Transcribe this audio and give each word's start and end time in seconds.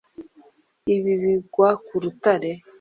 Ibi 0.95 1.13
bigwa 1.21 1.69
ku 1.85 1.93
rutare 2.03 2.51